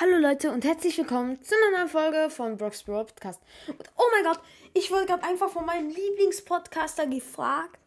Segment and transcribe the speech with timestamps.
[0.00, 3.42] Hallo Leute und herzlich willkommen zu einer neuen Folge von Brock's Bro Podcast.
[3.68, 4.40] Und oh mein Gott,
[4.72, 7.78] ich wurde gerade einfach von meinem Lieblingspodcaster gefragt,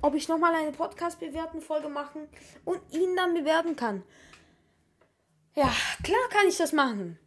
[0.00, 2.28] ob ich nochmal eine Podcast-Bewerten-Folge machen
[2.64, 4.02] und ihn dann bewerten kann.
[5.54, 5.70] Ja,
[6.02, 7.18] klar kann ich das machen.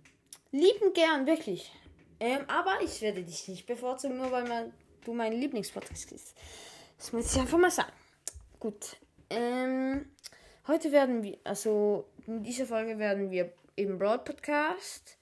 [0.50, 1.72] Lieben gern, wirklich.
[2.20, 4.74] Ähm, aber ich werde dich nicht bevorzugen, nur weil man,
[5.06, 6.36] du mein Lieblingspodcast bist.
[6.98, 7.94] Das muss ich einfach mal sagen.
[8.60, 8.96] Gut.
[9.30, 10.10] Ähm,
[10.68, 15.18] heute werden wir, also in dieser Folge werden wir eben Broad Podcast,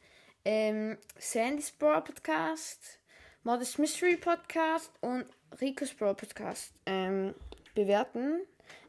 [0.46, 3.00] ähm, Sandy's Broad Podcast,
[3.44, 5.26] Modest Mystery Podcast und
[5.60, 7.34] Rico's Broad Podcast ähm,
[7.76, 8.42] bewerten.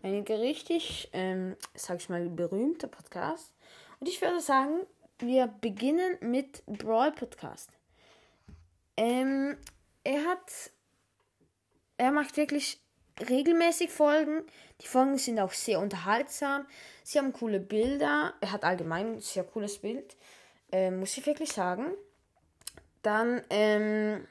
[0.03, 3.53] Einige richtig, ähm, sag ich mal, berühmte Podcast.
[4.01, 4.81] Und ich würde sagen,
[5.19, 7.71] wir beginnen mit Brawl Podcast.
[8.97, 9.57] Ähm,
[10.05, 10.73] er hat,
[11.97, 12.82] er macht wirklich
[13.29, 14.45] regelmäßig Folgen.
[14.81, 16.67] Die Folgen sind auch sehr unterhaltsam.
[17.05, 18.35] Sie haben coole Bilder.
[18.41, 20.17] Er hat allgemein ein sehr cooles Bild.
[20.71, 21.93] Äh, muss ich wirklich sagen.
[23.03, 24.27] Dann, ähm,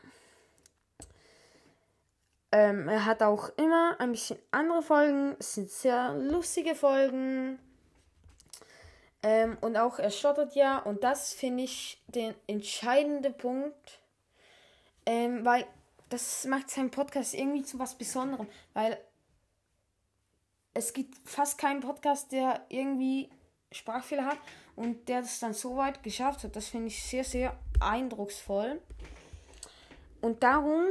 [2.51, 5.35] ähm, er hat auch immer ein bisschen andere Folgen.
[5.39, 7.59] Es sind sehr lustige Folgen.
[9.23, 10.79] Ähm, und auch er stottert ja.
[10.79, 13.99] Und das finde ich den entscheidenden Punkt.
[15.05, 15.65] Ähm, weil
[16.13, 18.99] das macht seinen Podcast irgendwie zu was Besonderem, weil
[20.73, 23.29] es gibt fast keinen Podcast, der irgendwie
[23.71, 24.37] Sprachfehler hat
[24.75, 26.55] und der das dann so weit geschafft hat.
[26.55, 28.81] Das finde ich sehr, sehr eindrucksvoll.
[30.21, 30.85] Und darum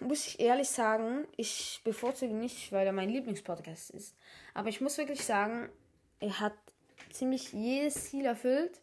[0.00, 4.14] muss ich ehrlich sagen, ich bevorzuge nicht, weil er mein Lieblingspodcast ist.
[4.54, 5.68] Aber ich muss wirklich sagen,
[6.20, 6.54] er hat
[7.10, 8.80] ziemlich jedes Ziel erfüllt.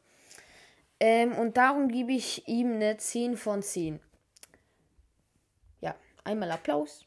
[0.99, 3.99] Ähm, und darum gebe ich ihm eine 10 von 10.
[6.25, 7.05] Einmal Applaus.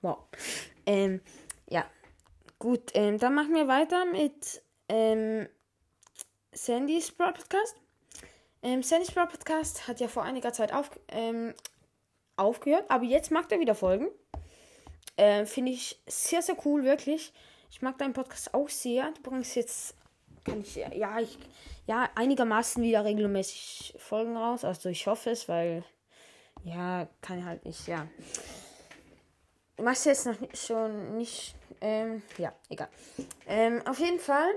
[0.00, 0.18] Wow.
[0.86, 1.20] Ähm,
[1.68, 1.84] ja.
[2.58, 5.48] Gut, ähm, dann machen wir weiter mit ähm,
[6.52, 7.76] Sandy's Broad Podcast.
[8.62, 11.52] Ähm, Sandy's Broad Podcast hat ja vor einiger Zeit auf, ähm,
[12.36, 14.08] aufgehört, aber jetzt macht er wieder Folgen.
[15.16, 17.32] Ähm, Finde ich sehr, sehr cool, wirklich.
[17.70, 19.10] Ich mag deinen Podcast auch sehr.
[19.12, 19.94] Du bringst jetzt
[20.44, 21.38] kann ich, ja, ich,
[21.86, 24.64] ja, einigermaßen wieder regelmäßig Folgen raus.
[24.64, 25.84] Also ich hoffe es, weil,
[26.64, 28.06] ja, kann halt nicht, ja.
[29.76, 32.88] Du machst jetzt noch nicht, schon nicht, ähm, ja, egal.
[33.46, 34.50] Ähm, auf jeden Fall,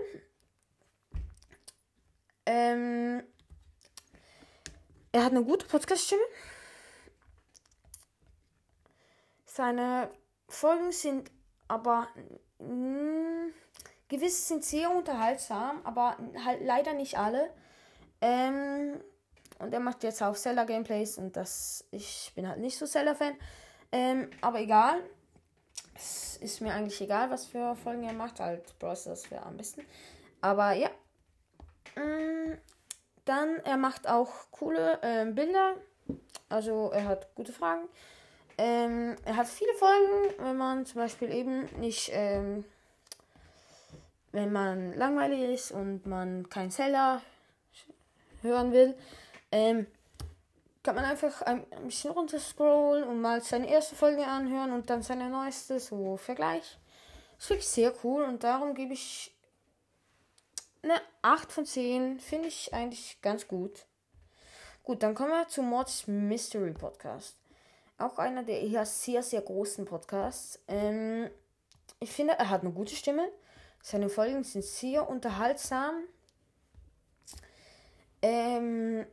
[2.46, 3.24] ähm,
[5.12, 6.22] er hat eine gute Podcast-Stimme.
[9.46, 10.12] Seine
[10.48, 11.32] Folgen sind
[11.68, 12.08] aber,
[14.08, 17.50] Gewisse sind sehr unterhaltsam, aber halt leider nicht alle.
[18.22, 19.02] Ähm,
[19.60, 23.36] und er macht jetzt auch Zelda-Gameplays und das, ich bin halt nicht so Zelda-Fan.
[23.92, 25.02] Ähm, aber egal.
[25.96, 28.40] Es ist mir eigentlich egal, was für Folgen er macht.
[28.40, 29.06] Halt, Bros.
[29.06, 29.82] das wäre am besten.
[30.42, 30.90] Aber ja.
[31.96, 32.58] Ähm,
[33.26, 35.76] dann, er macht auch coole ähm, Bilder.
[36.50, 37.90] Also, er hat gute Fragen.
[38.58, 42.64] Ähm, er hat viele Folgen, wenn man zum Beispiel eben nicht ähm,
[44.32, 47.22] wenn man langweilig ist und man kein Seller
[48.42, 48.96] hören will,
[49.52, 49.88] ähm,
[50.84, 55.30] kann man einfach ein, bisschen runterscrollen und mal seine erste Folge anhören und dann seine
[55.30, 56.78] neueste, so Vergleich.
[57.36, 59.36] Das ist wirklich sehr cool und darum gebe ich
[60.82, 62.20] eine 8 von 10.
[62.20, 63.86] Finde ich eigentlich ganz gut.
[64.84, 67.36] Gut, dann kommen wir zu Mods Mystery Podcast.
[67.98, 70.60] Auch einer der eher sehr, sehr großen Podcasts.
[70.68, 71.30] Ähm,
[72.00, 73.28] ich finde, er hat eine gute Stimme.
[73.90, 76.04] Seine Folgen sind sehr unterhaltsam.
[78.22, 79.06] Ähm,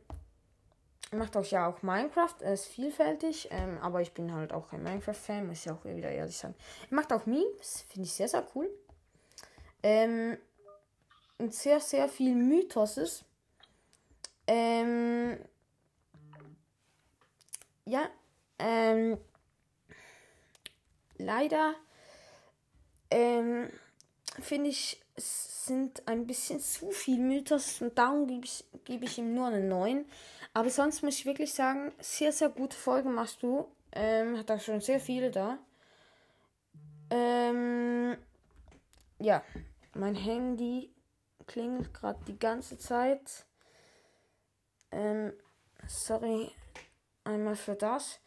[1.13, 4.83] macht auch ja auch Minecraft, er ist vielfältig, ähm, aber ich bin halt auch kein
[4.83, 6.55] Minecraft-Fan, muss ich auch wieder ehrlich sagen.
[6.89, 8.69] Er macht auch Memes, finde ich sehr, sehr cool.
[9.81, 10.37] Ähm,
[11.37, 13.23] und sehr, sehr viel Mythoses.
[14.45, 15.39] Ähm,
[17.85, 18.09] ja,
[18.59, 19.17] ähm,
[21.17, 21.75] leider,
[24.45, 29.33] finde ich, sind ein bisschen zu viel Mythos und darum gebe ich, geb ich ihm
[29.33, 30.05] nur einen 9.
[30.53, 33.67] Aber sonst muss ich wirklich sagen, sehr, sehr gute Folgen machst du.
[33.91, 35.57] Ähm, hat auch schon sehr viele da.
[37.09, 38.17] Ähm,
[39.19, 39.43] ja,
[39.93, 40.91] mein Handy
[41.47, 43.45] klingelt gerade die ganze Zeit.
[44.91, 45.33] Ähm,
[45.87, 46.51] sorry
[47.23, 48.19] einmal für das.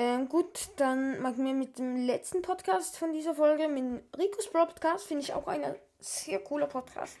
[0.00, 5.08] Ähm, gut, dann machen wir mit dem letzten Podcast von dieser Folge, mit Ricos Podcast,
[5.08, 7.16] finde ich auch ein sehr cooler Podcast.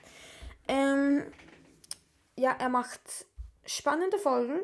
[0.68, 1.26] Ähm,
[2.36, 3.00] ja, er macht
[3.66, 4.60] spannende Folgen.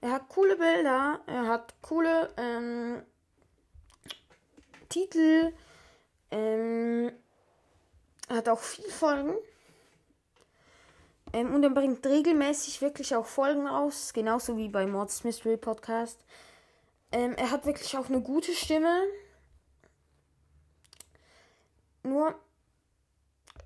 [0.00, 3.02] Er hat coole Bilder, er hat coole ähm,
[4.88, 5.52] Titel.
[6.30, 7.12] Ähm,
[8.30, 9.34] hat auch viele Folgen.
[11.34, 16.24] Ähm, und er bringt regelmäßig wirklich auch Folgen raus, genauso wie bei Mords Mystery Podcast.
[17.10, 19.02] Ähm, er hat wirklich auch eine gute Stimme.
[22.02, 22.38] Nur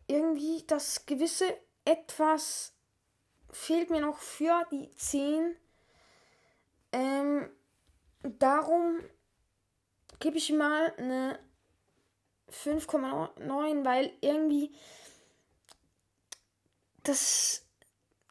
[0.07, 2.73] irgendwie das gewisse etwas
[3.51, 5.57] fehlt mir noch für die 10.
[6.93, 7.51] Ähm,
[8.23, 9.01] darum
[10.21, 11.39] gebe ich mal eine
[12.51, 14.75] 5,9, weil irgendwie
[17.03, 17.67] das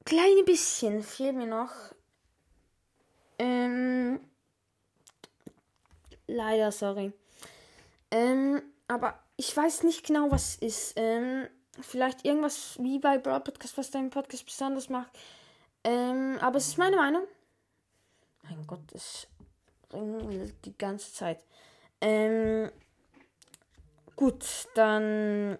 [0.05, 1.73] kleine bisschen fehlt mir noch.
[3.39, 4.30] Ähm,
[6.31, 7.13] leider, sorry.
[8.09, 10.93] Ähm, aber ich weiß nicht genau, was ist.
[10.95, 11.47] Ähm,
[11.79, 15.11] vielleicht irgendwas wie bei Broad Podcast, was deinen Podcast besonders macht.
[15.83, 17.23] Ähm, aber es ist meine Meinung.
[18.43, 19.27] Mein Gott, es
[19.93, 21.43] ringelt die ganze Zeit.
[22.01, 22.71] Ähm,
[24.15, 24.45] gut,
[24.75, 25.57] dann.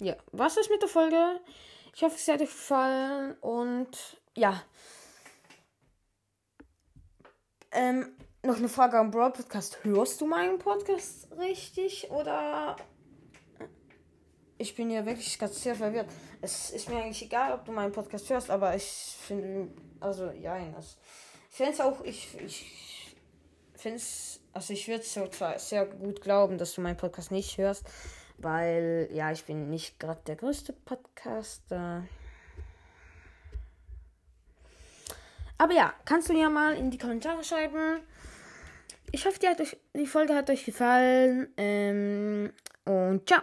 [0.00, 1.40] Ja, was ist mit der Folge?
[1.94, 4.62] Ich hoffe, es hat euch gefallen und ja.
[7.74, 8.06] Ähm,
[8.44, 9.82] noch eine Frage am Broad Podcast.
[9.82, 12.76] Hörst du meinen Podcast richtig oder
[14.58, 16.06] ich bin ja wirklich ganz sehr verwirrt.
[16.40, 20.56] Es ist mir eigentlich egal, ob du meinen Podcast hörst, aber ich finde, also ja,
[20.70, 20.98] das,
[21.50, 23.16] ich finde es auch, ich, ich
[23.74, 27.58] finde es, also ich würde es zwar sehr gut glauben, dass du meinen Podcast nicht
[27.58, 27.84] hörst,
[28.38, 32.04] weil ja, ich bin nicht gerade der größte Podcaster.
[35.64, 38.00] Aber ja, kannst du ja mal in die Kommentare schreiben.
[39.12, 41.48] Ich hoffe, die, euch, die Folge hat euch gefallen.
[41.56, 42.52] Ähm,
[42.84, 43.40] und ciao.